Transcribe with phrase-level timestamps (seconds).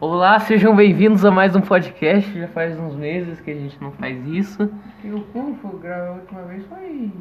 [0.00, 2.32] Olá, sejam bem-vindos a mais um podcast.
[2.32, 4.62] Já faz uns meses que a gente não faz isso.
[5.04, 7.12] Eu como foi gravar a última vez foi em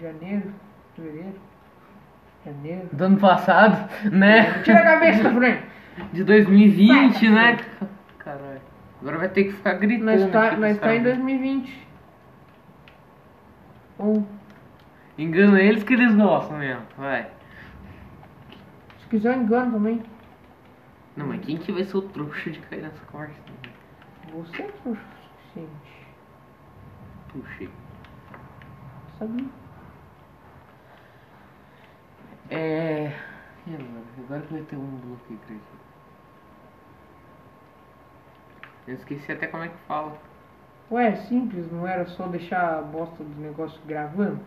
[0.00, 0.50] janeiro,
[0.96, 1.34] fevereiro.
[2.46, 2.88] Janeiro.
[2.90, 4.62] Do ano passado, né?
[4.62, 5.62] Tira a cabeça frente.
[6.10, 7.58] De 2020, né?
[8.18, 8.62] Caralho.
[9.02, 10.06] Agora vai ter que ficar gritando.
[10.06, 11.18] Nós tá, aqui nós pros tá em caras.
[11.18, 11.86] 2020.
[13.98, 14.26] Ou,
[15.18, 16.80] Engana eles que eles gostam mesmo.
[16.96, 17.26] Vai.
[19.00, 20.02] se quiser engano também.
[21.20, 23.34] Não, mas quem que vai ser o trouxa de cair nessa conversa?
[24.32, 26.06] Você é trouxa o suficiente.
[27.32, 27.68] Puxei.
[29.18, 29.44] Sabia?
[32.50, 33.12] É.
[33.66, 34.02] E agora?
[34.24, 35.60] Agora que vai ter um bloqueio aqui.
[38.88, 40.16] Eu esqueci até como é que fala.
[40.90, 44.40] Ué, é simples, não era só deixar a bosta do negócio gravando?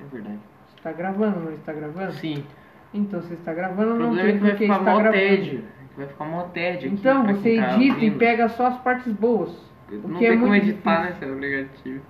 [0.00, 0.38] É verdade.
[0.68, 2.12] Você tá gravando, não está gravando?
[2.12, 2.46] Sim.
[2.94, 5.12] Então, você está gravando, O não problema é tem que vai porque ficar está gravando.
[5.12, 5.64] tédio.
[5.96, 6.98] Vai ficar mó tédio aqui.
[7.00, 9.50] Então, você edita e pega só as partes boas.
[9.90, 11.28] Não é tem como muito editar difícil.
[11.28, 12.00] nesse aplicativo.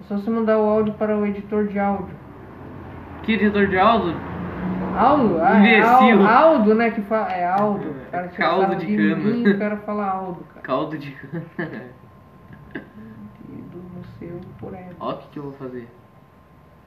[0.00, 2.14] É só você mandar o áudio para o editor de áudio.
[3.22, 4.16] Que editor de áudio?
[4.96, 5.38] Aldo?
[5.40, 6.26] Ah, é Imbecil.
[6.26, 6.90] Al- Aldo, né?
[6.90, 7.30] Que fala.
[7.32, 7.90] É Aldo.
[7.90, 9.16] O cara Caldo de de cana.
[9.16, 10.60] mim, o cara fala Aldo, cara.
[10.62, 11.44] Caldo de cana.
[14.58, 14.74] Por.
[14.98, 15.88] Ó o que, que eu vou fazer.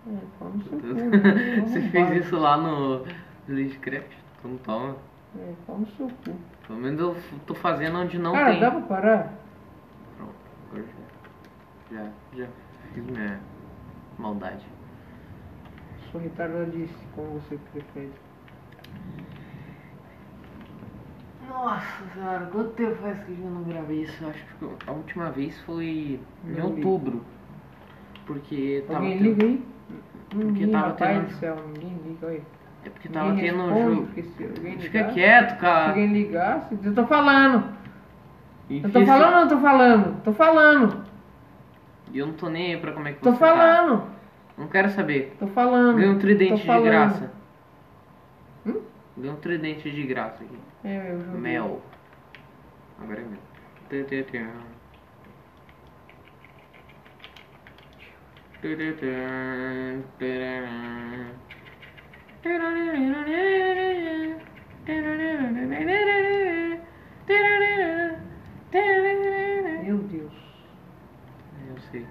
[0.08, 0.20] É, né?
[1.66, 1.92] Você Arrombado.
[1.92, 3.04] fez isso lá no
[3.48, 4.12] Leadcraft?
[4.40, 4.96] Então toma.
[5.36, 6.36] É, no seu cu.
[6.68, 7.16] Pelo menos eu
[7.48, 8.60] tô fazendo onde não cara, tem.
[8.60, 9.34] dá pra parar?
[10.18, 10.34] Pronto,
[10.72, 10.84] agora
[11.92, 11.96] já.
[12.04, 12.48] Já, já
[12.94, 13.40] fiz minha
[14.20, 14.66] maldade.
[16.12, 18.12] Sou retardadice, como você prefere.
[21.50, 24.24] Nossa senhora, quanto tempo faz que eu não gravei isso?
[24.24, 26.62] Eu acho que a última vez foi em li.
[26.62, 27.24] outubro.
[28.26, 29.66] Porque tava Alguém tendo- liga aí?
[30.36, 32.44] Ninguém, tava rapaz tendo- do céu, ninguém liga aí.
[32.86, 34.36] É porque tava Ninguém tendo um responde, jogo.
[34.36, 35.88] se alguém Fica ligar- quieto, Se cara.
[35.90, 36.80] alguém ligar, se...
[36.84, 37.74] eu tô falando.
[38.70, 40.22] Eu Enfia tô falando ou não tô falando?
[40.24, 41.04] Tô falando.
[42.12, 43.48] E eu não tô nem aí pra como é que Tô você tá.
[43.48, 44.04] falando.
[44.58, 45.36] Não quero saber.
[45.40, 45.96] Tô falando.
[45.96, 47.32] Ganhei um Tô tridente de graça.
[48.66, 48.82] Hum?
[49.18, 50.60] Ganhei um tridente de graça aqui.
[50.84, 51.40] É, eu joguei.
[51.42, 51.82] Mel.
[53.02, 53.40] Agora é mel.
[53.90, 54.24] Tê, tê,
[69.84, 70.34] Meu Deus.
[71.70, 72.06] Eu sei.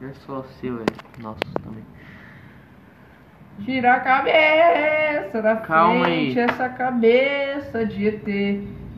[0.00, 1.84] Não é só seu, é nosso também.
[3.64, 6.44] Tira a cabeça da Calma frente, aí.
[6.46, 8.24] essa cabeça de ET.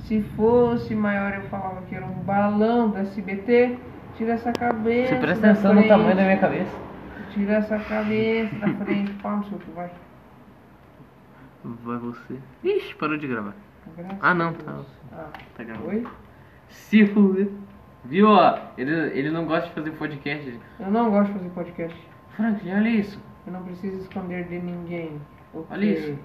[0.07, 3.77] Se fosse maior, eu falava que era um balão do SBT.
[4.17, 5.15] Tira essa cabeça.
[5.15, 6.92] Você presta atenção no tamanho da minha cabeça.
[7.33, 9.13] Tira essa cabeça da frente.
[9.15, 9.91] Pau no seu cu, vai.
[11.65, 12.39] Vai você.
[12.65, 13.55] Ixi, parou de gravar.
[13.97, 14.81] Graças Ah, não, tá.
[15.13, 15.89] Ah, Tá gravando.
[15.89, 16.07] oi?
[16.69, 17.49] Se fuder.
[18.05, 18.59] Viu, ó?
[18.77, 20.59] Ele, ele não gosta de fazer podcast.
[20.81, 22.09] Eu não gosto de fazer podcast.
[22.37, 23.21] Franklin, olha isso.
[23.47, 25.21] Eu não preciso esconder de ninguém.
[25.55, 26.19] O Olha isso.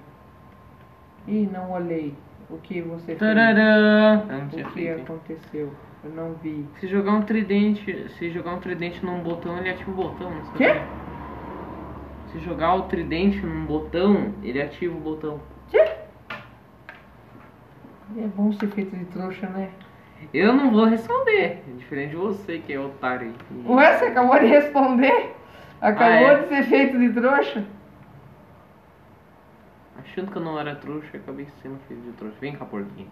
[1.26, 2.14] Ih, não olhei.
[2.50, 3.18] O que você fez?
[3.18, 4.22] Tarará.
[4.28, 5.02] Eu não O que feito.
[5.02, 5.72] aconteceu?
[6.04, 6.66] Eu não vi.
[6.80, 10.44] Se jogar um tridente, se jogar um tridente num botão, ele ativa o botão, não
[10.46, 10.58] sabe?
[10.58, 10.80] Quê?
[12.32, 15.40] Se jogar o tridente num botão, ele ativa o botão.
[18.16, 19.70] É bom ser feito de trouxa, né?
[20.32, 23.34] Eu não vou responder, diferente de você que é otário.
[23.66, 25.34] Ué, você acabou de responder?
[25.80, 26.42] Acabou Ah, é?
[26.42, 27.64] de ser feito de trouxa?
[29.98, 32.36] Achando que eu não era trouxa, acabei sendo feito de trouxa.
[32.40, 33.08] Vem cá, porquinho.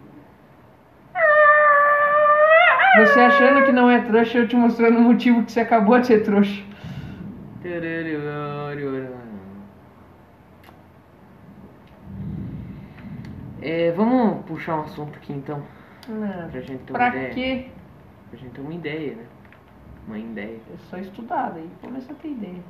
[2.99, 6.07] Você achando que não é trouxa, eu te mostrando o motivo que você acabou de
[6.07, 6.63] ser trouxa.
[13.61, 15.61] É, vamos puxar um assunto aqui então,
[16.07, 16.49] Não.
[16.49, 17.33] pra gente ter Pra uma ideia.
[17.33, 17.67] quê?
[18.29, 19.23] Pra gente ter uma ideia, né?
[20.07, 20.57] Uma ideia.
[20.73, 22.61] É só estudar, daí começa a ter ideia.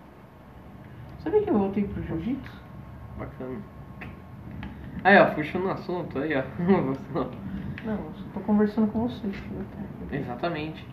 [1.19, 2.51] Sabia que eu voltei pro jiu-jitsu?
[3.17, 3.59] Bacana.
[5.03, 6.43] Aí, ó, puxando o assunto, aí, ó.
[7.85, 9.27] Não, eu só tô conversando com você.
[9.29, 9.65] filho.
[10.11, 10.85] Exatamente.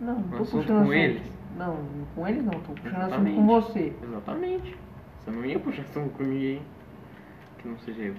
[0.00, 0.94] Não, não tô assunto puxando com assunto.
[0.94, 1.32] eles?
[1.56, 1.76] Não,
[2.14, 3.36] com eles não, tô puxando assunto Exatamente.
[3.36, 3.92] com você.
[4.02, 4.76] Exatamente.
[5.24, 6.62] Você não ia puxar assunto com ninguém
[7.58, 8.14] que não seja eu.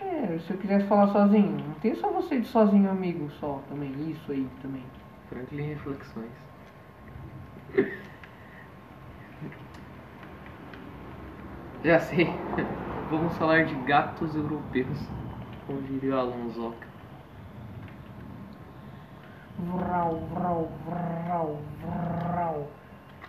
[0.00, 3.92] É, se eu quisesse falar sozinho, não tem só você de sozinho amigo só também,
[4.10, 4.82] isso aí também.
[5.28, 6.30] Franklin Reflexões.
[11.84, 12.26] Já sei.
[13.10, 14.98] Vamos falar de gatos europeus.
[15.66, 16.86] Como diria o Alonsoca.
[19.58, 22.70] Vral, vral, vral, vral.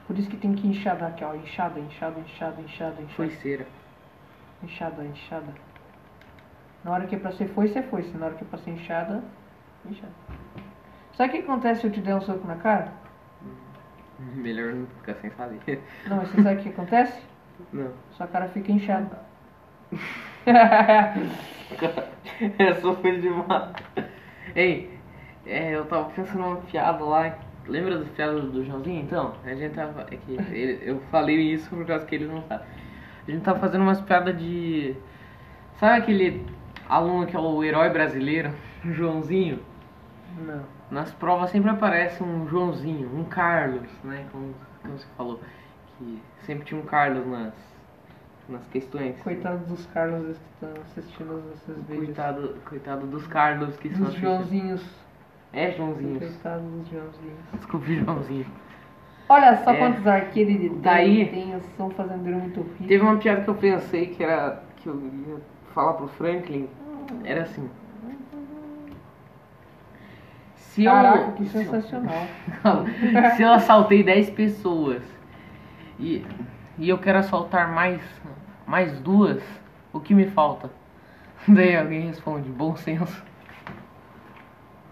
[0.08, 1.34] Por isso que tem que enxadar aqui, ó.
[1.34, 3.16] Enxada, enxada, enxada, enxada, enxada.
[3.16, 3.66] Foi cera.
[4.64, 5.54] Enxada, enxada.
[6.84, 8.04] Na hora que é pra ser foi, você foi.
[8.04, 9.24] Se na hora que é pra ser inchada,
[9.86, 10.14] inchada.
[11.14, 12.92] Sabe o que acontece se eu te der um soco na cara?
[14.20, 15.82] Melhor não ficar sem saber.
[16.08, 17.22] Não, mas você sabe o que acontece?
[17.72, 17.92] Não.
[18.12, 19.20] Sua cara fica inchada.
[22.60, 23.74] Essa foi demais.
[24.56, 25.00] Ei,
[25.46, 27.36] é, eu tava pensando numa piada lá.
[27.68, 29.02] Lembra das piadas do Joãozinho?
[29.02, 30.06] Então, a gente tava.
[30.12, 32.64] É que ele- eu falei isso por causa que ele não sabe.
[33.28, 34.96] A gente tava fazendo umas piadas de.
[35.80, 36.46] Sabe aquele
[36.88, 38.52] aluno que é o herói brasileiro?
[38.84, 39.60] Joãozinho?
[40.38, 40.64] Não.
[40.92, 44.26] Nas provas sempre aparece um Joãozinho, um Carlos, né?
[44.32, 44.54] Como,
[44.84, 45.42] como você falou.
[45.98, 47.54] Que sempre tinha um Carlos nas,
[48.50, 49.16] nas questões.
[49.22, 52.06] Coitado dos Carlos que estão assistindo esses vídeos.
[52.06, 54.20] Coitado, coitado dos Carlos que são Dos assim.
[54.22, 54.86] Joãozinhos.
[55.54, 56.20] É, Joãozinho.
[56.20, 57.40] Coitado dos Joãozinhos.
[57.54, 58.46] Desculpa, Joãozinho.
[59.28, 59.78] Olha só É.
[59.78, 62.84] quantos arqueiros de Daí- tem, são fazendeiro muito rico.
[62.88, 64.62] Teve uma piada que eu pensei que era.
[64.78, 65.38] que eu ia
[65.74, 66.70] falar pro Franklin.
[67.24, 67.68] Era assim.
[70.56, 71.32] Se Caraca, eu.
[71.34, 72.26] que se eu- sensacional.
[73.36, 75.02] se eu assaltei 10 pessoas
[76.00, 76.24] e,
[76.78, 78.02] e eu quero assaltar mais,
[78.68, 79.42] mais duas,
[79.94, 80.70] o que me falta?
[81.48, 83.24] Daí alguém responde, bom senso.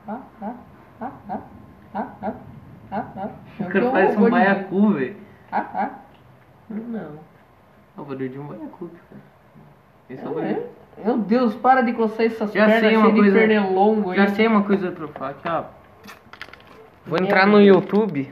[0.08, 0.54] Ah, ah,
[1.02, 1.40] ah, ah,
[1.96, 2.34] ah, ah,
[2.92, 3.30] ah, ah.
[3.60, 5.16] O É cara parece um baiacu, velho.
[5.52, 5.90] Ah, ah.
[6.70, 7.20] Não.
[7.98, 9.22] É o barulho de um baiacu, cara.
[10.10, 10.44] Esse é o É.
[10.54, 10.66] barulho.
[11.04, 14.18] Meu Deus, para de coçar essas Já pernas sei uma coisa- de pernilongo aí.
[14.18, 15.64] Já sei uma coisa pra falar aqui, ó.
[17.08, 17.60] Vou entrar no.
[17.60, 18.32] YouTube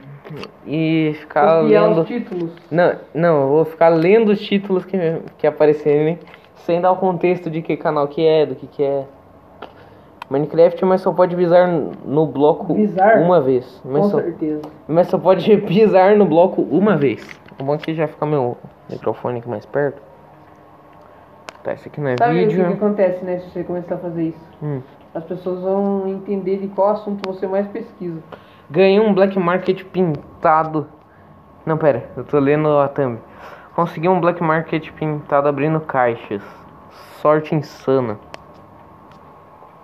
[0.66, 2.00] e ficar lendo.
[2.00, 2.50] os títulos.
[2.70, 4.96] Não, não, eu vou ficar lendo os títulos que,
[5.38, 6.18] que aparecerem
[6.56, 9.04] sem dar o contexto de que canal que é, do que que é.
[10.30, 13.18] Minecraft, mas só pode pisar no bloco Pisar?
[13.20, 13.82] uma vez.
[13.84, 14.62] Mas Com só, certeza.
[14.88, 17.28] mas só pode pisar no bloco uma vez.
[17.60, 18.56] O bom é que já fica meu
[18.88, 20.00] microfone aqui mais perto.
[21.62, 22.66] Tá, esse aqui não é Sabe o que, vídeo.
[22.66, 24.40] que acontece, né, se você começar a fazer isso?
[24.62, 24.80] Hum.
[25.14, 28.20] As pessoas vão entender de qual assunto você mais pesquisa.
[28.70, 30.88] Ganhei um Black Market pintado.
[31.66, 33.18] Não, pera, eu tô lendo a thumb.
[33.74, 36.42] Consegui um Black Market pintado abrindo caixas.
[37.20, 38.18] Sorte insana.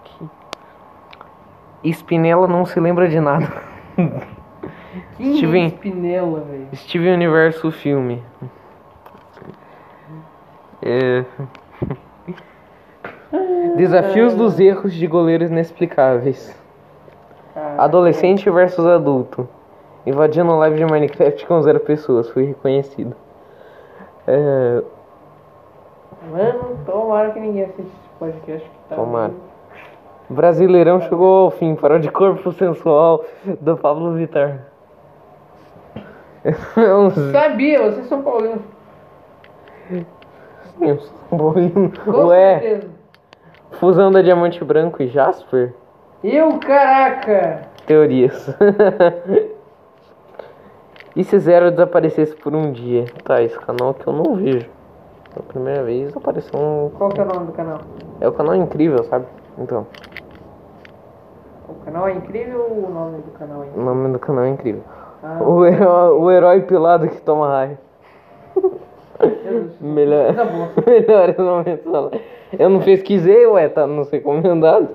[0.05, 3.47] Que- Spinella não se lembra de nada.
[5.17, 5.69] Quem Steven.
[5.69, 6.69] Spinella, velho?
[6.75, 8.23] Steven Universo filme.
[10.83, 11.25] É...
[13.77, 16.57] Desafios dos erros de goleiros inexplicáveis.
[17.79, 19.49] Adolescente versus adulto.
[20.07, 22.29] Invadindo live de Minecraft com zero pessoas.
[22.31, 23.15] Fui reconhecido.
[24.27, 24.83] É,
[26.31, 28.97] Mano, tomara que ninguém assista esse podcast que tá.
[28.97, 29.33] Tomara.
[30.29, 31.75] Brasileirão chegou ao fim.
[31.75, 33.25] Parou de corpo sensual
[33.61, 34.67] do Pablo Vittar.
[37.33, 38.61] Sabia, vocês são paulinos.
[40.79, 41.93] zinho, São Paulino.
[42.05, 42.89] Com Ué, certeza.
[43.73, 45.75] fusão da Diamante Branco e Jasper?
[46.23, 47.63] Eu, caraca!
[47.87, 48.49] Teorias.
[51.15, 53.05] e se Zero desaparecesse por um dia?
[53.25, 54.69] Tá, esse canal que eu não vejo.
[55.33, 56.91] Pela primeira vez apareceu um.
[56.97, 57.79] Qual que é o nome do canal?
[58.21, 59.27] É o canal incrível, sabe?
[59.59, 59.87] Então,
[61.69, 63.85] O canal é incrível ou o nome do canal é o incrível?
[63.85, 64.83] nome do canal é incrível.
[65.23, 67.79] Ah, O herói, o herói pilado que toma raio.
[69.81, 70.35] Melhor,
[70.87, 71.87] melhores momentos.
[72.59, 74.89] Eu não pesquisei, ué, tá nos recomendados.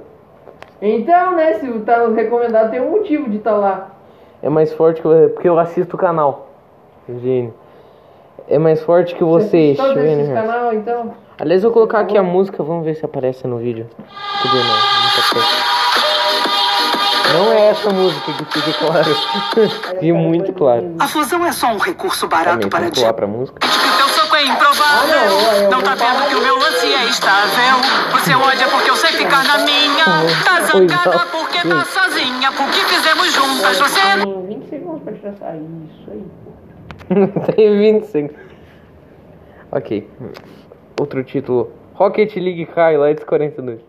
[0.86, 3.92] Então, né, se tá recomendado, tem um motivo de estar lá.
[4.42, 6.50] É mais forte que eu, porque eu assisto o canal.
[7.08, 7.54] Gênio.
[8.50, 11.13] É mais forte que você, Steven canal, então.
[11.40, 13.88] Aliás, eu vou colocar aqui a música, vamos ver se aparece no vídeo.
[14.44, 14.75] Cadê não?
[17.34, 19.16] Não é essa música que fica claro.
[19.96, 20.96] Fique muito claro.
[21.00, 23.66] A fusão é só um recurso barato Também, para vamos pular pra música.
[24.34, 25.70] Que é improvável.
[25.70, 27.78] não, tá vendo que o meu lance é estável.
[28.12, 30.06] Você ódia porque eu sei ficar na minha.
[30.44, 31.28] Tá Pois zangada não.
[31.28, 32.52] porque tá sozinha.
[32.52, 33.80] Porque fizemos juntas.
[33.80, 35.56] Você Tem 20 segundos pra tirar essa.
[35.56, 37.54] Isso aí.
[37.56, 38.34] Tem 25.
[39.72, 40.10] Ok.
[41.00, 41.72] Outro título.
[41.94, 43.80] Rocket League Highlights 42.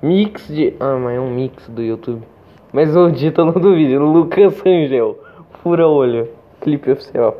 [0.00, 0.74] Mix de.
[0.78, 2.22] Ah, mas é um mix do YouTube.
[2.72, 5.18] Mas o título do vídeo: Lucas Rangel.
[5.62, 6.28] Fura olho.
[6.60, 7.36] Clipe oficial.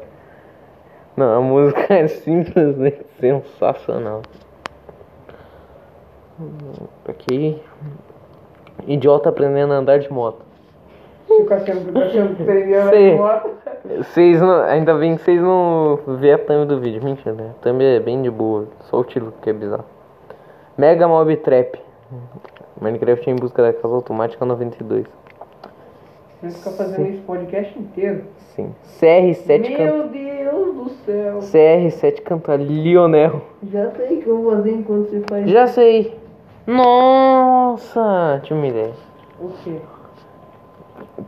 [1.23, 4.23] Não, a música é simplesmente sensacional.
[6.41, 6.49] Hum,
[7.09, 7.63] Ok.
[8.89, 10.45] Idiota aprendendo a andar de moto.
[11.29, 13.15] Se o Cassiano, o Cassiano prendeu Sei.
[13.15, 13.51] a moto.
[13.99, 17.01] Vocês não, ainda bem que vocês não vê a thumb do vídeo.
[17.05, 17.53] Mentira, né?
[17.57, 18.67] A thumb é bem de boa.
[18.91, 19.85] Só o título que é bizarro.
[20.77, 21.79] Mega Mob Trap.
[22.81, 25.07] Minecraft em busca da casa automática 92.
[26.43, 28.25] Vai ficar fazendo esse podcast inteiro.
[28.57, 28.75] Sim.
[29.01, 29.83] CR7 canta.
[29.85, 30.32] Meu Deus
[30.85, 31.39] do céu.
[31.41, 33.43] CR7 canta Lionel.
[33.71, 35.49] Já sei o que eu vou fazer enquanto você faz.
[35.51, 36.19] Já sei.
[36.67, 38.43] Nossa!
[38.51, 38.93] Eu me ideia.
[39.41, 39.77] O quê?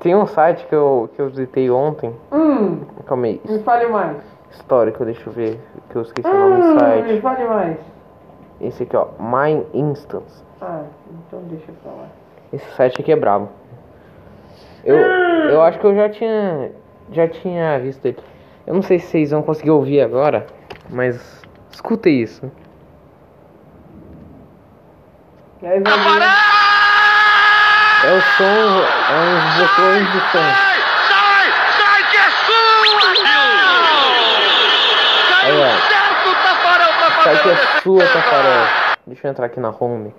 [0.01, 2.15] Tem um site que eu, que eu visitei ontem.
[2.33, 3.41] Hum, Calma aí.
[3.49, 4.17] me fale mais.
[4.51, 5.59] Histórico, deixa eu ver.
[5.91, 7.21] Que eu esqueci o nome do Hum, me site.
[7.21, 7.77] fale mais.
[8.61, 9.07] Esse aqui, ó.
[9.19, 10.45] My Instance.
[10.61, 10.83] Ah,
[11.27, 12.09] então deixa eu falar.
[12.53, 13.49] Esse site aqui é brabo.
[14.85, 16.71] Eu, eu acho que eu já tinha.
[17.11, 18.19] Já tinha visto ele.
[18.67, 20.47] Eu não sei se vocês vão conseguir ouvir agora,
[20.89, 22.51] mas escuta isso.
[25.63, 25.79] É
[28.13, 30.49] o som, é uns botões de som.
[31.09, 31.47] Sai!
[31.79, 32.55] Sai que é sua!
[35.43, 35.69] Aí, Caiu ó.
[35.89, 38.07] certo, Tafarel, fazer aqui a é sua.
[38.07, 38.67] Tafarel.
[39.07, 40.15] Deixa eu entrar aqui na home.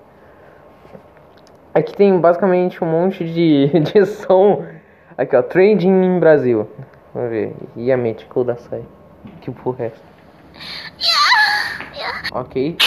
[1.73, 4.65] Aqui tem basicamente um monte de, de som.
[5.17, 5.41] Aqui, ó.
[5.41, 6.69] Trending em Brasil.
[7.15, 7.55] Vamos ver.
[7.77, 8.83] E a mente Kudasai.
[9.39, 10.03] Que porra é essa?
[12.33, 12.77] Ok.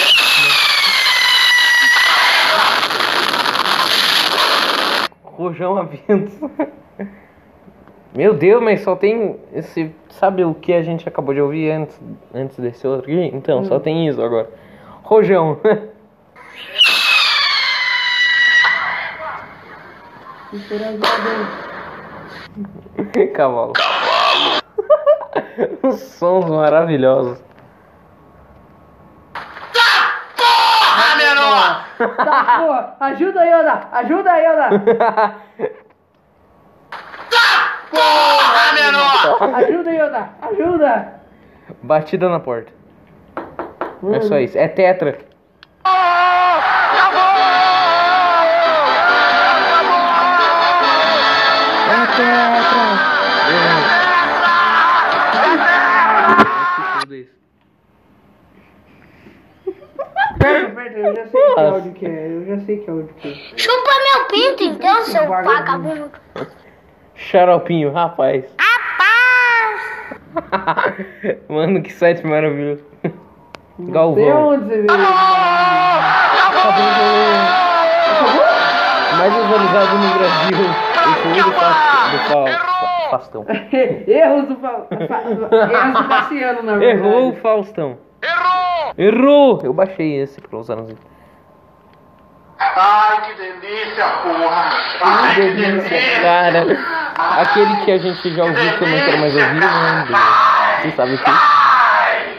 [5.24, 6.50] Rojão a vento.
[8.14, 9.94] Meu Deus, mas só tem esse.
[10.10, 11.98] Sabe o que a gente acabou de ouvir antes,
[12.34, 13.30] antes desse outro aqui?
[13.34, 14.50] Então, só tem isso agora.
[15.04, 15.58] Rojão.
[23.34, 23.72] Cavalo.
[25.88, 27.38] Os sons maravilhosos.
[29.34, 31.84] Ah, menor!
[32.16, 33.80] Tá, porra, ajuda aí, Yoda!
[33.92, 34.68] Ajuda aí, Yoda!
[37.94, 39.54] Ah, menor!
[39.56, 40.28] Ajuda aí, Yoda!
[40.42, 41.14] Ajuda!
[41.82, 42.70] Batida na porta.
[44.12, 44.58] É só isso.
[44.58, 45.08] É tetra.
[45.08, 45.12] É
[52.16, 53.97] tetra.
[60.38, 62.26] Perto, perto, eu já sei que áudio que é.
[62.28, 63.34] Eu já sei que áudio que é.
[63.56, 66.10] Chupa meu pinto então, seu vagabundo.
[67.14, 68.44] Xaropinho, rapaz.
[71.48, 72.84] Mano, que site maravilhoso.
[73.02, 74.48] Não sei Galvão.
[74.48, 74.86] onde você.
[79.18, 80.58] Mais visualizado no Brasil.
[81.04, 81.52] Do,
[82.12, 83.44] do Faustão.
[84.06, 87.08] Erros do Fa- Fa- Erros do Cassiano, na verdade.
[87.08, 87.98] Errou o Faustão.
[88.22, 88.92] Errou!
[88.98, 89.60] Errou!
[89.62, 91.06] Eu baixei esse pra usar nos vídeos.
[92.60, 94.68] Ai, que delícia, porra!
[95.02, 96.20] Ai, que delícia!
[96.22, 96.64] Cara,
[97.40, 100.14] aquele que a gente já ouviu que eu não quero mais ouvir, lembro.
[100.82, 101.30] Você sabe o que?
[101.30, 102.38] Ai!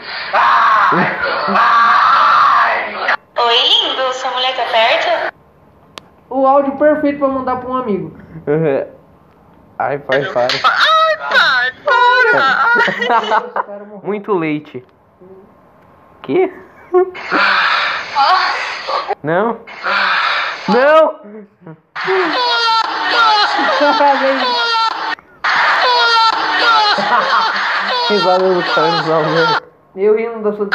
[1.48, 3.16] Ai!
[3.38, 5.34] Oi, lindo, sua mulher tá perto?
[6.28, 8.12] O áudio perfeito pra mandar pra um amigo.
[9.82, 10.46] Ai, pai, para.
[10.62, 11.72] Ai,
[13.08, 14.02] para!
[14.04, 14.84] Muito leite.
[16.20, 16.52] Que?
[19.22, 19.58] Não?
[20.68, 21.20] Não!
[28.10, 29.62] Risada do Carlos Almeida.
[29.96, 30.68] Eu rindo da sua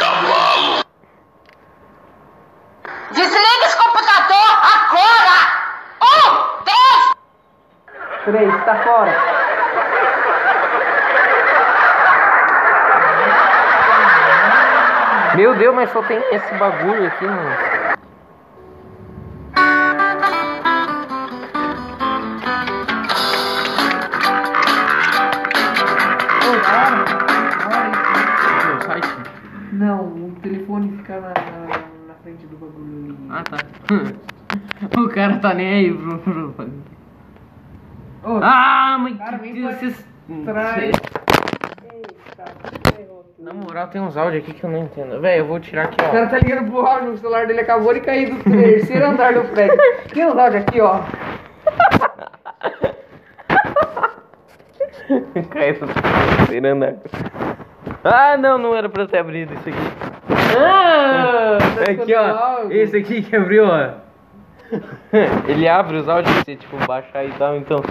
[3.12, 5.38] Desliga esse computador agora!
[6.01, 7.15] Um, dois,
[8.25, 9.13] Três, tá fora.
[15.36, 17.75] Meu Deus, mas só tem esse bagulho aqui, mano.
[29.74, 31.67] Não, o telefone fica na, na,
[32.08, 33.17] na frente do bagulho.
[33.29, 33.58] Ah, tá.
[35.01, 36.20] o cara tá nem aí pro.
[36.53, 36.70] pro-
[38.24, 39.79] Ô, Ah, mas Cara, que vem Deus, pra
[43.40, 45.20] Na moral, tem uns áudios aqui que eu não entendo.
[45.20, 46.12] Véi, eu vou tirar aqui, O ó.
[46.12, 49.42] cara tá ligando pro áudio, o celular dele acabou de cair do terceiro andar do
[49.50, 49.78] prédio.
[50.14, 51.00] Tem uns áudios aqui, ó.
[55.52, 56.94] Caiu do terceiro andar.
[58.04, 59.78] Ah, não, não era pra ter abrido isso aqui.
[60.58, 62.36] Ah, tá Aqui, ó.
[62.36, 62.72] áudio?
[62.82, 63.90] Esse aqui que abriu, ó.
[65.48, 67.82] Ele abre os áudios se tipo baixar e tal, então.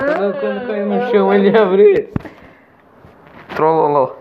[0.00, 2.08] Quando, quando caiu no chão ele abre.
[3.54, 4.16] Trololó.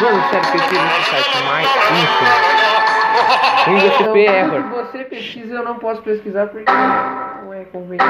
[0.00, 2.24] Mano, sério, pesquisa nesse site mais info.
[3.70, 4.62] Então, CP error.
[4.62, 8.04] que você pesquisa, eu não posso pesquisar porque não é conveniente.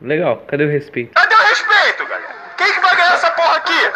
[0.00, 1.14] Legal, cadê o respeito?
[1.14, 2.34] Cadê o respeito, galera?
[2.56, 3.90] Quem que vai ganhar essa porra aqui?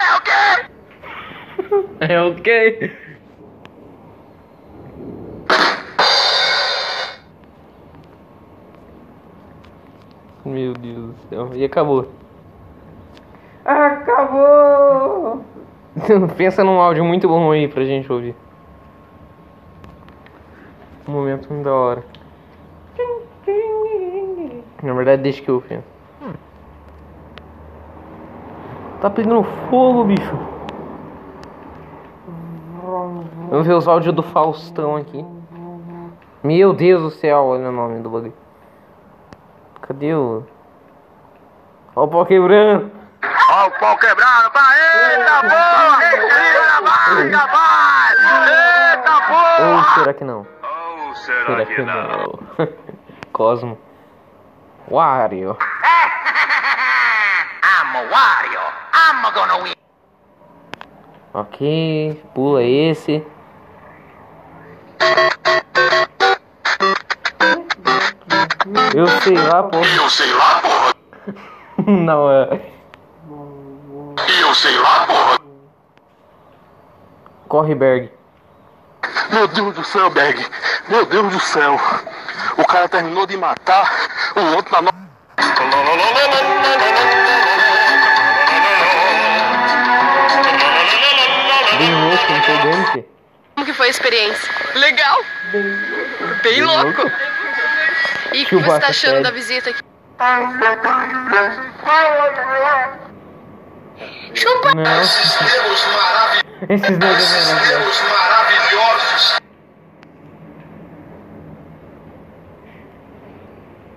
[0.00, 1.87] É o quê?
[2.00, 2.92] É ok.
[10.44, 11.50] Meu Deus do céu.
[11.54, 12.08] E acabou.
[13.64, 15.44] Acabou!
[16.36, 18.34] Pensa num áudio muito bom aí pra gente ouvir.
[21.06, 22.04] Um momento muito da hora.
[24.82, 25.84] Na verdade, deixa que eu penso.
[29.00, 30.57] Tá pegando fogo, bicho.
[33.50, 35.24] Vamos ver os áudios do Faustão aqui.
[36.42, 38.32] Meu Deus do céu, olha o nome do bagulho.
[39.82, 40.44] Cadê o.
[41.96, 42.90] Ó o pau quebrando.
[43.50, 46.04] Ó o pau quebrando, pá, eita porra!
[46.04, 48.18] Eita vai, rapaz!
[48.48, 49.94] Eita Ou porra!
[49.94, 50.46] será que não?
[50.62, 51.94] Ou Será será que que não?
[51.94, 52.68] não?
[53.32, 53.78] Cosmo.
[54.90, 55.56] Wario.
[57.64, 58.60] I'm a Wario.
[58.94, 59.74] I'm gonna win.
[61.34, 63.26] Ok, pula esse.
[68.94, 69.78] Eu sei lá, pô.
[69.78, 70.94] Eu sei lá, porra.
[71.86, 72.60] Não, é.
[74.40, 75.38] Eu sei lá, porra.
[77.48, 78.10] Corre, Berg.
[79.30, 80.44] Meu Deus do céu, Berg.
[80.88, 81.78] Meu Deus do céu.
[82.56, 83.90] O cara terminou de matar
[84.34, 84.90] o outro na no...
[91.78, 93.04] Bem louco, empolgante.
[93.04, 93.17] Como
[93.68, 94.50] que foi a experiência?
[94.76, 95.22] Legal!
[96.42, 97.02] Bem louco!
[98.32, 99.82] E o que você tá achando da visita aqui?
[104.32, 104.74] Chupa!
[104.74, 105.84] Não, esses negros
[107.28, 108.02] maravilhosos.
[108.08, 109.38] maravilhosos.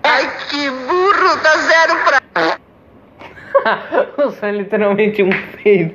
[0.04, 1.36] Ai, que burro!
[1.42, 2.20] Dá zero pra...
[4.26, 5.94] Você é literalmente um peido.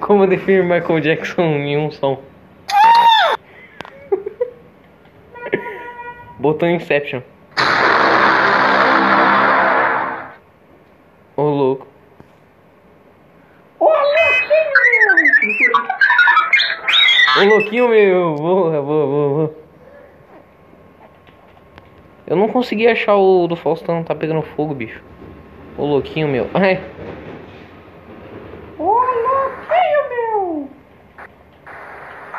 [0.00, 2.22] Como definir Michael Jackson em um som?
[6.38, 7.22] Botou Inception.
[11.36, 11.86] Ô louco.
[17.38, 19.54] Ô louquinho meu, vou, vou, vou, vou.
[22.26, 25.02] Eu não consegui achar o do Faustão, tá pegando fogo, bicho.
[25.76, 26.48] Ô louquinho meu.
[26.54, 26.80] Ai.
[28.78, 30.70] Ô louquinho meu.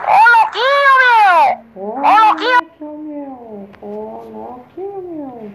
[0.08, 1.44] Ô, louquinho, meu!
[1.76, 2.62] Ô, louquinho!
[2.80, 3.70] meu.
[3.82, 5.52] Ô louquinho meu.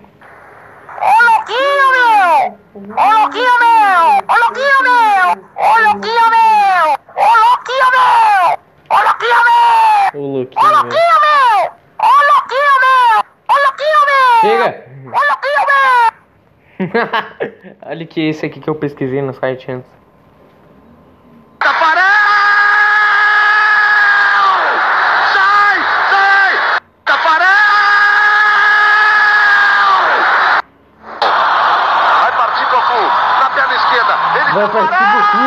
[1.01, 2.59] Ô, louquinho, meu!
[2.65, 2.67] Ô,
[3.11, 4.09] louquinho, meu!
[4.29, 5.27] Ô, louquinho, meu!
[5.57, 6.83] Ô, louquinho, meu!
[6.83, 6.85] Ô,
[7.45, 8.47] louquinho, meu!
[8.89, 9.53] Ô, louquinho, meu!
[10.15, 10.73] Ô Ô, louquinho meu.
[10.73, 11.61] louquinho, meu!
[11.99, 13.17] Ô, louquinho, meu!
[13.49, 14.41] Ô, louquinho, meu!
[14.43, 14.69] Chega!
[15.07, 16.13] Ô, louquinho, meu!
[17.87, 19.91] Olha que esse aqui que eu pesquisei no site antes.
[21.59, 22.03] Taparão!
[25.33, 25.79] Sai!
[26.11, 26.53] Sai!
[27.05, 27.47] Taparão!
[32.21, 33.03] Vai partir Goku!
[33.41, 34.15] Na perna esquerda!
[34.35, 35.47] Ele Vai partir Goku?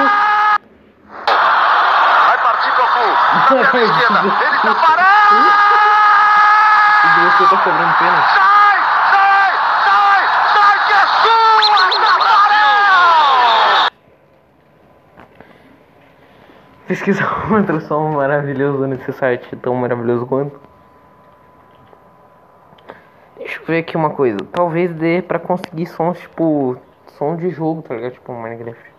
[2.28, 3.08] Vai partir Goku!
[3.08, 4.20] Na Vai perna partir esquerda!
[4.22, 4.44] Goku.
[4.44, 5.06] Ele taparão!
[7.06, 8.22] E você tá cobrando pena?
[8.36, 8.78] Sai!
[9.12, 9.52] Sai!
[9.86, 10.22] Sai!
[10.54, 11.72] Sai que é sua!
[12.18, 12.56] Taparão!
[17.06, 20.60] Pesquisar outro som maravilhoso nesse site, tão maravilhoso quanto.
[23.38, 24.40] Deixa eu ver aqui uma coisa.
[24.52, 26.76] Talvez dê pra conseguir sons tipo.
[27.10, 28.14] som de jogo, tá ligado?
[28.14, 28.92] Tipo Minecraft.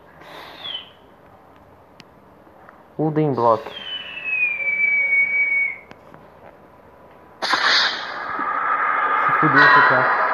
[2.96, 3.68] Wooden Block.
[7.40, 10.25] Se fudeu cara.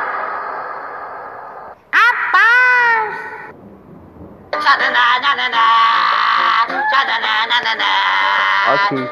[8.73, 9.09] Ok.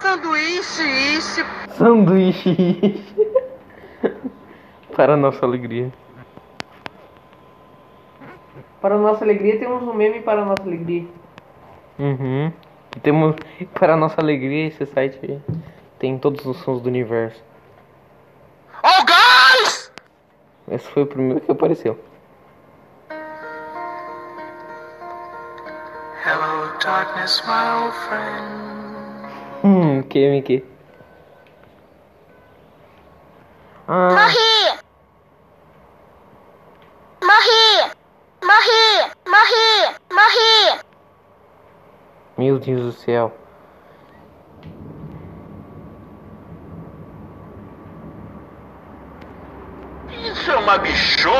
[0.00, 1.44] Sanduíche.
[1.76, 3.04] Sanduíche.
[4.96, 5.92] Para nossa alegria.
[8.80, 11.06] Para nossa alegria, temos um meme para nossa alegria.
[11.98, 12.52] Uhum.
[13.02, 13.36] Temos,
[13.78, 15.40] para nossa alegria, esse site
[15.98, 17.49] tem todos os sons do universo.
[18.82, 19.92] Oh, guys!
[20.70, 21.98] Esse foi o primeiro que apareceu.
[26.24, 28.60] Hello, darkness, my old friend.
[29.64, 30.62] Hum, QMQ.
[33.88, 34.78] Ah, Morri!
[37.22, 37.90] Morri!
[38.42, 39.10] Morri!
[39.26, 39.96] Morri!
[40.12, 40.80] Morri!
[42.38, 43.39] meu Deus do céu.
[50.40, 51.36] Você é uma bichona!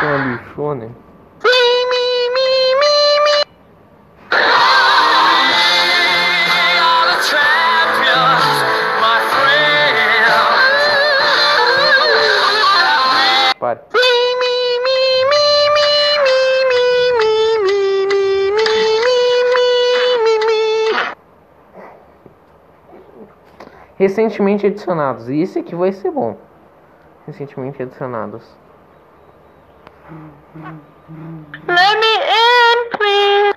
[0.00, 0.90] Você é uma bichona?
[13.60, 13.80] Pare.
[23.96, 25.28] Recentemente adicionados.
[25.28, 26.36] E esse aqui vai ser bom.
[27.26, 28.42] Recentemente adicionados.
[31.68, 33.54] Let me in, please.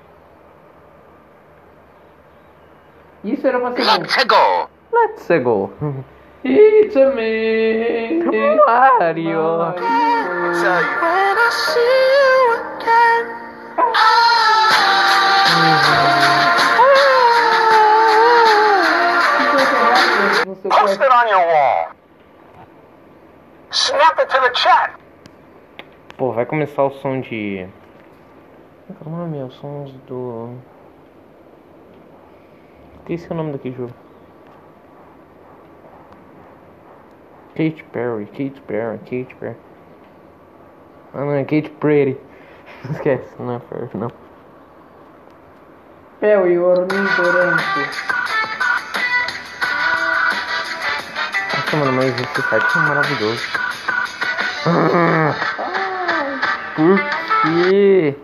[3.24, 3.98] Isso era ser bom.
[3.98, 4.70] Let's go.
[4.92, 5.72] Let's go.
[6.44, 8.22] It's a me.
[8.68, 9.74] Mario.
[9.74, 9.82] When
[11.38, 11.80] I see
[12.22, 13.26] you again.
[20.46, 21.95] No seu Post it on your wall.
[23.76, 24.94] Snap it to the chat.
[26.16, 27.68] Pô, vai começar o som de.
[28.88, 29.44] Como é que é o nome?
[29.44, 30.56] Os sons do.
[33.00, 33.94] Esqueci o nome daquele jogo.
[37.50, 39.58] Kate Perry, Kate Perry, Kate Perry.
[41.14, 42.18] Ah não, é Kate Perry.
[42.92, 44.12] Esquece, não é Perry, não.
[46.22, 48.16] Pé e ornitorante.
[51.54, 53.65] Nossa, mano, mas esse site é maravilhoso.
[56.76, 57.00] Por
[57.44, 58.16] quê?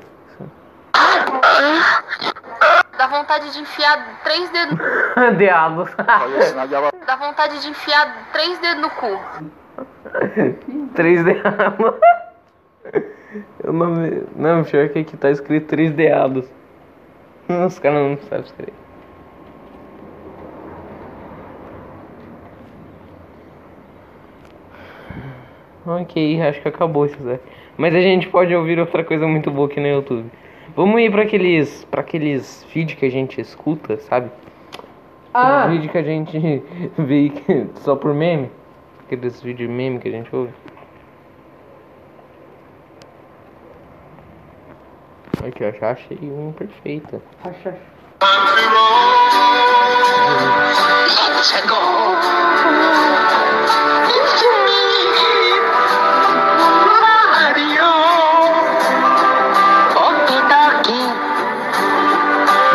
[2.98, 4.80] Dá vontade de enfiar três dedos.
[5.38, 5.90] Deados.
[7.06, 9.20] Dá vontade de enfiar três dedos no cu.
[10.96, 11.42] 3D.
[13.64, 14.24] O nome.
[14.36, 16.46] Não, pior que aqui tá escrito 3 deados.
[17.48, 18.81] Os caras não sabem escrever.
[25.86, 27.40] Ok, acho que acabou isso, Zé.
[27.78, 30.30] Mas a gente pode ouvir outra coisa muito boa aqui no YouTube.
[30.76, 31.84] Vamos ir pra aqueles.
[31.86, 34.30] para aqueles vídeos que a gente escuta, sabe?
[35.34, 36.64] Ah, Aqueles vídeos que a gente
[36.98, 37.32] vê
[37.82, 38.50] só por meme.
[39.06, 40.54] Aqueles vídeos meme que a gente ouve.
[45.46, 47.22] Aqui, eu já achei um perfeito.
[47.44, 47.76] acha.
[51.34, 52.51] Let's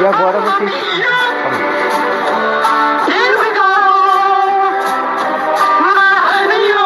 [0.06, 0.70] E agora vocês.
[5.80, 6.76] Mario.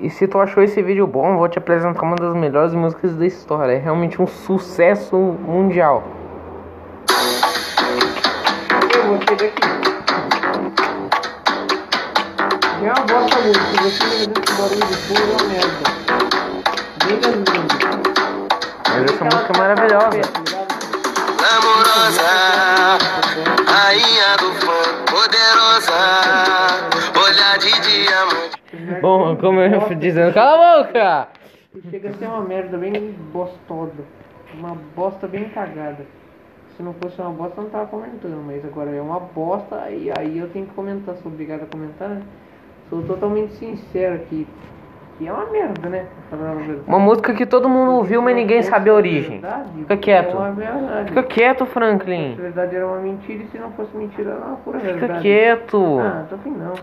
[0.00, 3.24] E se tu achou esse vídeo bom, vou te apresentar uma das melhores músicas da
[3.24, 3.74] história.
[3.74, 6.02] É realmente um sucesso mundial.
[8.92, 9.62] Eu gostei daqui.
[12.82, 13.66] É uma bosta música.
[13.66, 15.84] Se você lembra desse barulho de fundo, é uma merda.
[17.06, 17.55] Bem.
[19.06, 20.20] Mas essa música é maravilhosa.
[21.54, 22.32] Amorosa,
[23.70, 26.00] rainha do funk, poderosa,
[27.14, 29.00] olhar de diamante.
[29.00, 31.28] Bom, como eu fui dizendo, cala a boca!
[31.88, 34.04] Chega a ser uma merda bem bostosa.
[34.54, 36.04] Uma bosta bem cagada.
[36.76, 38.42] Se não fosse uma bosta, eu não tava comentando.
[38.44, 41.14] Mas agora é uma bosta e aí eu tenho que comentar.
[41.22, 42.22] Sou obrigado a comentar, né?
[42.90, 44.48] Sou totalmente sincero aqui.
[45.18, 46.04] Que é uma merda, né?
[46.30, 46.88] A.
[46.90, 49.40] Uma música que todo mundo ouviu, mas ninguém sabe a origem.
[49.40, 50.36] Verdade, Fica quieto.
[50.38, 51.04] É.
[51.06, 52.34] Fica quieto, Se Franklin.
[52.34, 55.06] verdade era uma mentira e se não fosse mentira era uma pura verdade.
[55.06, 55.98] Fica quieto.
[56.00, 56.74] Ah, tô afim não.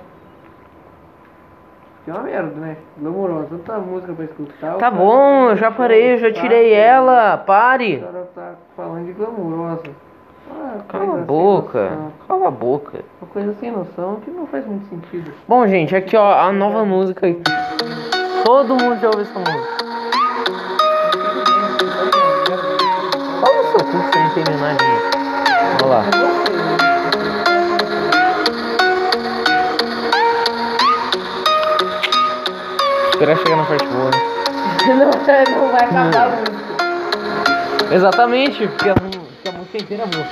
[2.03, 2.77] Que é uma merda, né?
[2.97, 4.73] Glamourosa, tanta música pra escutar.
[4.77, 7.35] Tá bom, eu já parei, eu já tirei ela.
[7.35, 7.99] O Pare.
[7.99, 9.83] cara tá falando de glamourosa.
[10.51, 11.91] Ah, Cala a boca.
[12.27, 12.99] Cala a boca.
[13.21, 15.31] Uma coisa sem noção que não faz muito sentido.
[15.47, 17.27] Bom, gente, aqui ó, a nova música.
[18.43, 19.77] Todo mundo já ouviu essa música.
[23.41, 24.85] Fala o seu cu sem terminar de.
[25.79, 26.03] Vamos lá.
[33.11, 34.09] Esperar chegar na parte boa.
[34.11, 34.19] né?
[34.87, 36.21] não, não vai acabar Hum.
[36.21, 37.95] a música.
[37.95, 40.25] Exatamente, porque a, porque a música inteira é boa.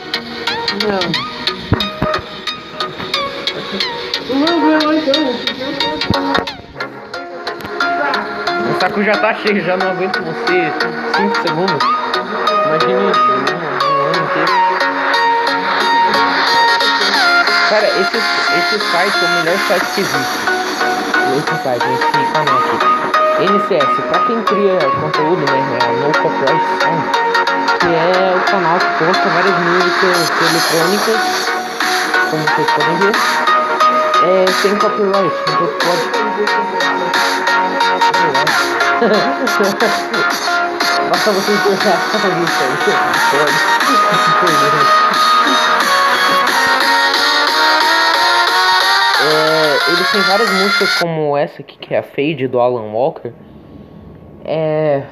[0.83, 0.99] Não.
[4.39, 6.60] Não, não, não, então.
[8.81, 10.73] Saco já tá cheio, já não aguento você
[11.15, 11.83] 5 segundos.
[12.65, 13.35] Imagine isso, um,
[14.07, 14.53] ano inteiro.
[17.69, 20.39] Cara, esse, esse site é o melhor site que existe.
[21.37, 23.43] Esse site, esse canal aqui.
[23.53, 25.77] NCS, pra quem cria conteúdo, né?
[25.79, 27.03] É No Copyright Sound,
[27.81, 31.21] que é o canal que posta várias músicas eletrônicas,
[32.31, 33.40] como vocês podem ver.
[34.23, 36.21] É sem copyright, então pode
[41.09, 42.63] Basta você encontrar alguém isso
[49.23, 53.33] É, eles têm várias músicas como essa aqui, que é a Fade do Alan Walker.
[54.45, 55.03] É,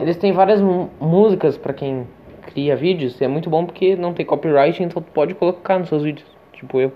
[0.00, 0.60] eles têm várias
[0.98, 2.08] músicas pra quem
[2.46, 6.02] cria vídeos, é muito bom porque não tem copyright, então tu pode colocar nos seus
[6.02, 6.26] vídeos.
[6.54, 6.92] Tipo eu.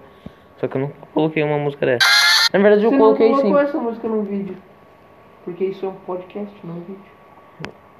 [0.58, 2.06] Só que eu nunca coloquei uma música dessa.
[2.52, 3.42] Na verdade eu Você coloquei não sim.
[3.42, 4.56] colocou essa música num vídeo.
[5.44, 7.16] Porque isso é um podcast, não um vídeo.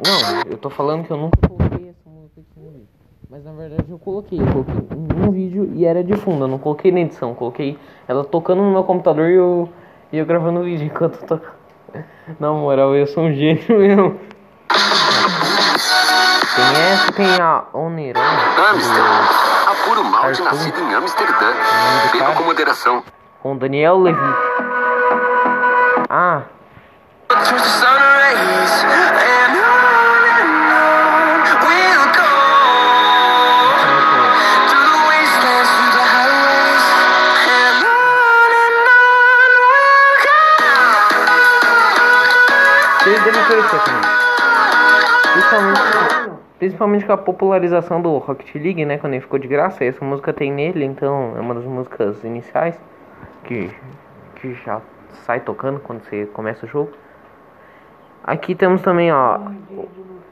[0.04, 2.88] Não, eu tô falando que eu nunca coloquei essa música aqui no vídeo.
[3.30, 4.74] Mas na verdade eu coloquei, eu coloquei
[5.16, 8.62] num vídeo e era de fundo, eu não coloquei na edição, eu coloquei ela tocando
[8.62, 9.68] no meu computador e eu,
[10.12, 11.46] e eu gravando o vídeo enquanto eu toco.
[12.38, 14.20] Na moral, eu sou um gênio mesmo.
[16.56, 18.20] Tem essa, tem a Oneron.
[19.86, 20.44] Apuro malte Arthur.
[20.46, 21.52] nascido em Amsterdã.
[22.12, 23.04] Beba com moderação.
[23.40, 24.18] Com Daniel Levy.
[26.10, 26.42] Ah,
[46.66, 48.98] Principalmente, com a popularização do Rocket League, né?
[48.98, 52.76] Quando ele ficou de graça, essa música tem nele, então é uma das músicas iniciais
[53.44, 53.70] que,
[54.34, 54.80] que já
[55.24, 56.90] sai tocando quando você começa o jogo.
[58.24, 59.38] Aqui temos também, ó,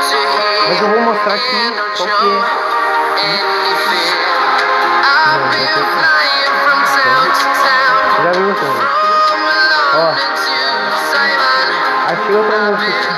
[0.00, 0.68] to hear.
[0.68, 2.60] Mas eu vou mostrar aqui qual que é.
[3.20, 4.16] Any fear.
[5.26, 7.96] I've been flying from town to town.
[8.24, 8.60] Já viu to
[11.12, 11.66] Taiwan.
[12.06, 13.10] Achei outra música.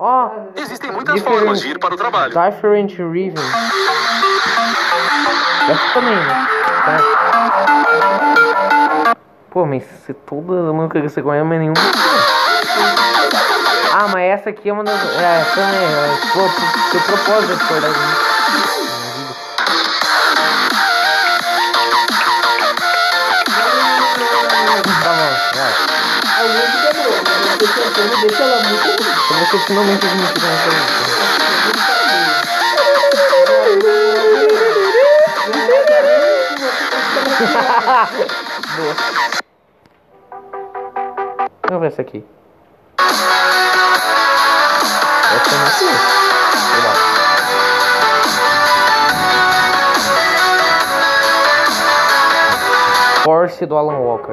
[0.00, 2.32] Ó, Existem muitas formas de ir para o trabalho.
[2.32, 3.42] Different Rhythm.
[5.68, 6.48] Essa também, né?
[6.88, 6.96] Tá.
[9.50, 11.76] Pô, mas se toda música que você conhece, mas nenhuma.
[13.92, 14.94] Ah, mas essa aqui é uma das.
[14.94, 15.84] É, também.
[15.84, 16.48] É, pô,
[16.92, 17.98] de propósito de acordar aqui.
[25.02, 25.72] Tá bom, vai.
[26.24, 28.44] A não, mas você cantando deixa
[37.38, 38.94] Boa.
[41.68, 42.24] Vamos ver essa aqui.
[45.34, 45.78] Essa eu conheço.
[45.78, 46.94] Sei lá.
[53.22, 54.32] Force do Alan Walker.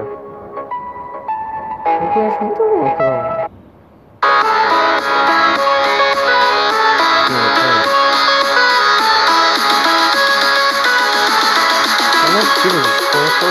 [1.85, 3.51] Eu conheço muita música.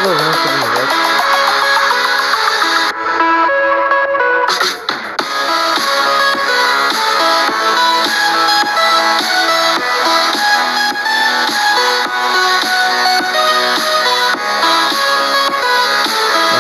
[0.03, 0.17] toda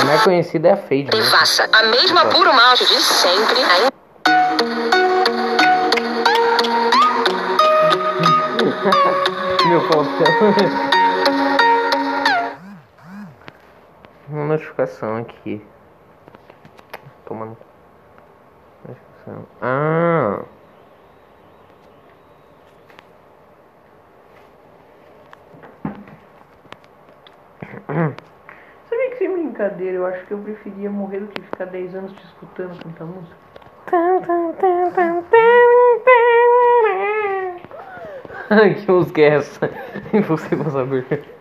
[0.00, 1.08] a mais conhecida é a Fade.
[1.14, 3.64] E faça a mesma tipo, puro mal de sempre.
[9.66, 11.03] Meu falsão.
[14.84, 15.64] Notificação aqui.
[17.26, 17.56] Tomando.
[18.86, 19.46] Notificação.
[19.62, 20.44] Ah!
[28.88, 32.12] Sabia que sem brincadeira, eu acho que eu preferia morrer do que ficar 10 anos
[32.12, 33.36] te escutando cantar música.
[38.84, 39.70] que música é essa?
[40.12, 41.33] Impossível saber.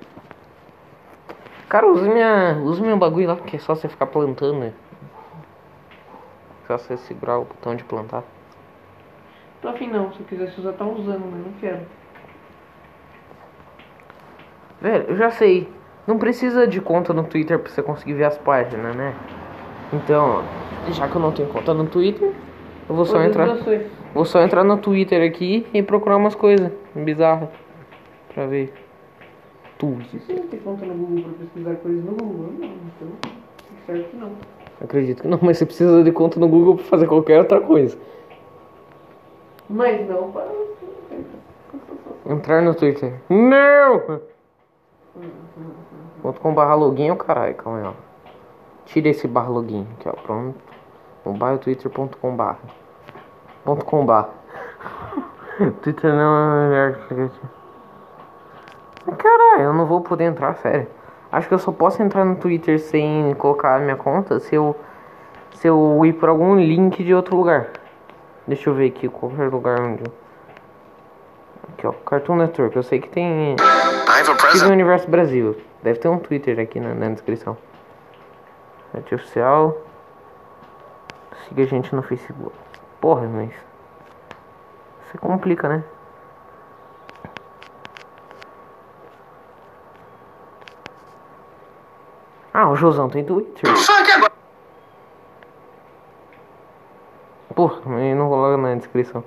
[1.74, 2.60] Cara, use minha.
[2.64, 4.74] Use meu bagulho lá, que é só você ficar plantando, né?
[6.68, 8.24] Só você segurar o botão de plantar.
[9.60, 11.80] Tô afim não, se eu quisesse usar, tá usando, mas não quero.
[14.80, 15.68] Velho, eu já sei.
[16.06, 19.16] Não precisa de conta no Twitter pra você conseguir ver as páginas, né?
[19.92, 20.44] Então,
[20.92, 22.36] já que eu não tenho conta no Twitter,
[22.88, 23.48] eu vou só entrar.
[24.14, 27.50] Vou só entrar no Twitter aqui e procurar umas coisas bizarras.
[28.32, 28.83] Pra ver.
[29.78, 30.22] Twitter.
[30.22, 32.54] Você não tem conta no Google pra pesquisar coisas no Google?
[32.60, 33.32] Não, então.
[33.86, 34.32] Certo que não.
[34.82, 37.98] Acredito que não, mas você precisa de conta no Google pra fazer qualquer outra coisa.
[39.70, 40.52] Mas não para.
[42.26, 43.14] Entrar no Twitter.
[43.30, 44.22] Não!
[46.22, 47.94] Ponto com barra login, caralho, calma aí, ó.
[48.86, 50.14] Tira esse barra login aqui, ó.
[50.14, 50.58] Pronto.
[51.26, 52.60] Mobile twitter.com barra.
[53.64, 54.30] Ponto com barra.
[55.82, 57.63] Twitter não é melhor que isso.
[59.12, 60.88] Caralho, eu não vou poder entrar, sério.
[61.32, 64.76] Acho que eu só posso entrar no Twitter sem colocar a minha conta se eu,
[65.56, 67.72] se eu ir por algum link de outro lugar.
[68.48, 70.04] Deixa eu ver aqui qualquer lugar onde.
[71.74, 71.92] Aqui, ó.
[71.92, 72.76] Cartoon Network.
[72.76, 73.56] Eu sei que tem.
[74.58, 74.74] Steven.
[74.74, 75.58] Universo Brasil.
[75.82, 77.58] Deve ter um Twitter aqui na, na descrição.
[78.92, 79.78] Site oficial.
[81.48, 82.56] Siga a gente no Facebook.
[83.02, 83.52] Porra, mas.
[85.06, 85.84] Você complica, né?
[92.74, 93.78] O Josão tem Twitter.
[93.78, 94.34] Só que agora.
[97.56, 99.24] Porra, mas não coloca na descrição.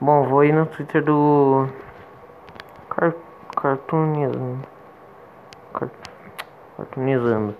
[0.00, 1.66] Bom, vou ir no Twitter do.
[2.90, 3.14] Car...
[3.56, 4.60] Cartoonizando.
[5.72, 5.90] Car...
[6.76, 7.56] Cartoonizando.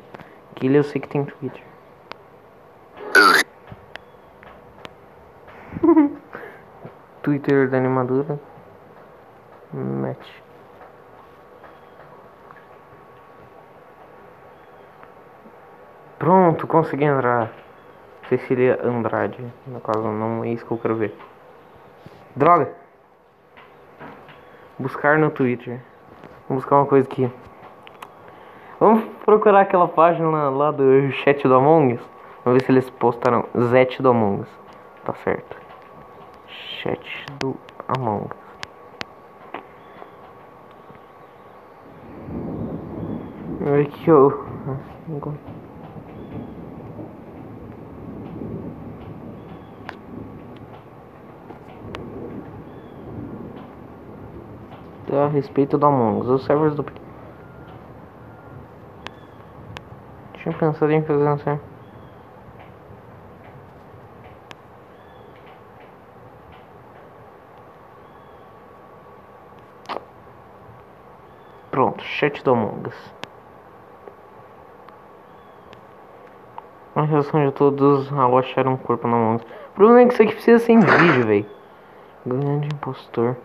[0.55, 1.65] Que ele eu sei que tem Twitter.
[7.23, 8.39] Twitter da animadora.
[9.73, 10.46] Match.
[16.27, 17.53] Pronto, consegui entrar.
[18.29, 19.39] Cecília Andrade.
[19.65, 21.15] No caso, não é isso que eu quero ver.
[22.35, 22.69] Droga!
[24.77, 25.81] Buscar no Twitter.
[26.49, 27.31] Vou buscar uma coisa aqui.
[28.81, 32.11] Vamos procurar aquela página lá do chat do Among Us.
[32.45, 34.49] Vamos ver se eles postaram Zet do Among Us.
[35.05, 35.57] Tá certo.
[36.49, 37.55] Chat do
[37.87, 38.37] Among Us.
[43.61, 44.45] Ver que eu.
[55.18, 56.85] A respeito do Among Us, os servers do.
[60.35, 61.61] Tinha pensado em fazer assim.
[71.70, 73.14] Pronto, chat do Among Us.
[76.94, 79.42] A reação de todos ao achar um corpo no Among Us.
[79.42, 81.46] O problema é que isso aqui precisa ser em vídeo, velho.
[82.24, 83.37] Grande impostor.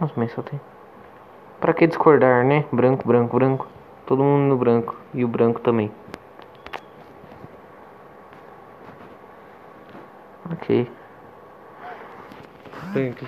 [0.00, 0.58] Nossa, mas só tem.
[1.60, 2.64] Pra que discordar, né?
[2.72, 3.68] Branco, branco, branco.
[4.06, 4.96] Todo mundo no branco.
[5.12, 5.92] E o branco também.
[10.50, 10.90] Ok.
[12.94, 13.26] Branco.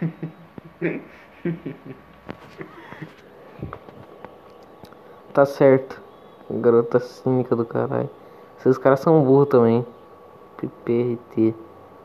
[5.34, 6.00] tá certo.
[6.50, 8.08] Garota cínica do caralho.
[8.58, 9.86] Esses caras são burros também.
[10.56, 11.54] PPRT.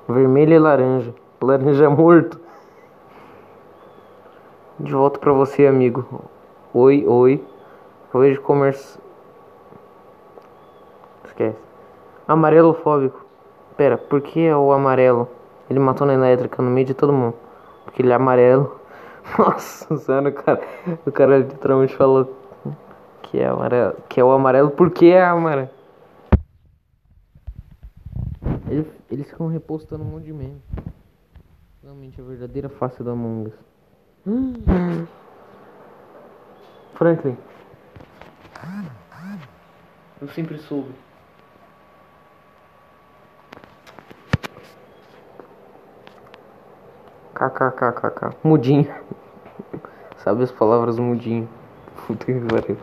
[0.10, 1.16] Vermelho e laranja.
[1.42, 2.45] Laranja morto.
[4.86, 6.06] De volta pra você, amigo.
[6.72, 7.44] Oi, oi.
[8.08, 8.76] Acabei de comer.
[11.26, 11.58] Esquece.
[12.28, 13.26] Amarelo fóbico.
[13.76, 15.28] Pera, por que é o amarelo?
[15.68, 17.34] Ele matou na elétrica no meio de todo mundo.
[17.84, 18.80] Porque ele é amarelo.
[19.40, 20.62] Nossa senhora, cara.
[21.04, 22.32] O cara literalmente falou
[23.24, 23.96] que é amarelo.
[24.08, 25.70] Que é o amarelo porque é amarelo.
[28.70, 30.62] Eles, eles ficam repostando um monte de meme.
[31.82, 33.75] Realmente a verdadeira face do Among Us.
[36.96, 37.38] Franklin.
[40.20, 40.92] Eu sempre soube.
[47.36, 48.36] KKKKK.
[48.44, 48.92] Mudinho.
[50.18, 51.48] Sabe as palavras mudinho.
[52.08, 52.78] Puta que pariu.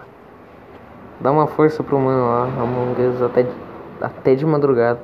[1.21, 3.53] Dá uma força pro mano lá, Among Us até de,
[4.01, 5.01] até de madrugada.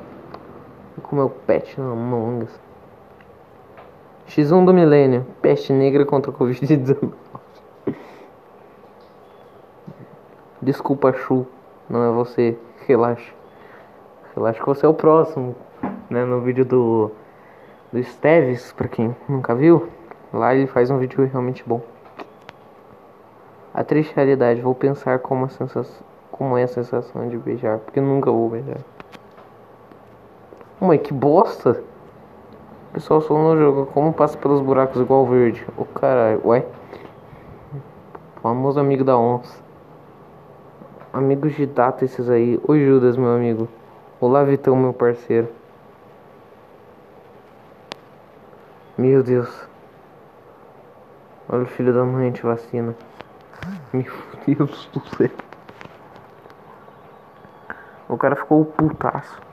[1.02, 2.67] Com meu pet no Among Us.
[4.28, 5.26] X1 do milênio.
[5.40, 7.12] Peste negra contra a Covid-19.
[10.60, 11.46] Desculpa, Chu.
[11.88, 12.56] Não é você.
[12.86, 13.32] Relaxa.
[14.34, 15.56] Relaxa que você é o próximo.
[16.10, 16.24] Né?
[16.24, 17.10] No vídeo do.
[17.90, 19.88] Do Steves, pra quem nunca viu.
[20.30, 21.80] Lá ele faz um vídeo realmente bom.
[23.72, 27.98] A triste realidade, vou pensar como, a sensação, como é a sensação de beijar, porque
[27.98, 28.78] nunca vou beijar.
[30.78, 31.82] Mãe, que bosta!
[32.88, 35.64] O pessoal só no jogo, como passa pelos buracos igual verde?
[35.76, 36.64] O caralho, ué?
[38.42, 39.62] Famoso amigo da onça.
[41.12, 42.58] Amigos de data esses aí.
[42.66, 43.68] Oi Judas, meu amigo.
[44.20, 45.48] Olá Vitão, meu parceiro.
[48.96, 49.68] Meu Deus.
[51.48, 52.96] Olha o filho da mãe de vacina.
[53.92, 54.12] Meu
[54.46, 55.30] Deus do céu.
[58.08, 59.47] O cara ficou putaço.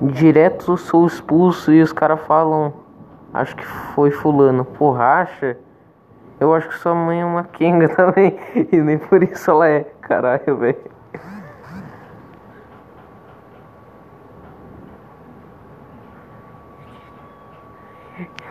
[0.00, 2.72] Direto sou expulso e os caras falam.
[3.32, 4.64] Acho que foi fulano.
[4.64, 5.56] Porra, acha?
[6.40, 8.36] Eu acho que sua mãe é uma Kenga também.
[8.72, 9.84] E nem por isso ela é.
[10.00, 10.92] Caralho, velho.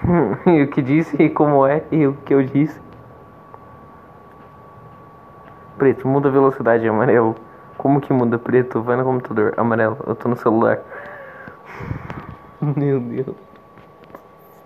[0.47, 2.79] e o que disse e como é e o que eu disse.
[5.77, 7.35] Preto, muda a velocidade, amarelo.
[7.77, 8.81] Como que muda preto?
[8.81, 9.97] Vai no computador, amarelo.
[10.05, 10.79] Eu tô no celular.
[12.77, 13.35] Meu Deus.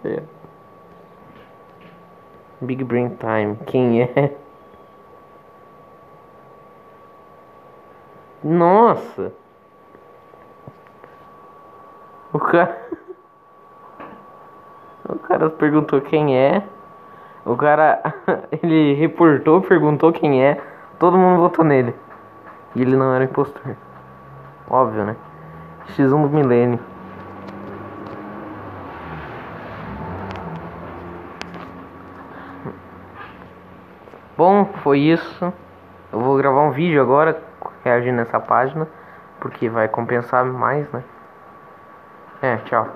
[0.04, 0.22] É.
[2.62, 3.58] Big Brain Time.
[3.66, 4.36] Quem é?
[8.44, 9.34] Nossa.
[12.34, 12.86] O cara.
[15.08, 16.64] O cara perguntou quem é.
[17.46, 18.02] O cara.
[18.52, 20.60] Ele reportou, perguntou quem é.
[20.98, 21.94] Todo mundo votou nele.
[22.76, 23.76] E ele não era impostor.
[24.70, 25.16] Óbvio, né?
[25.90, 26.80] X1 do milênio.
[34.38, 35.54] Bom, foi isso.
[36.12, 37.42] Eu vou gravar um vídeo agora
[37.84, 38.88] reagindo nessa página.
[39.40, 41.04] Porque vai compensar mais, né?
[42.42, 42.90] É, tchau.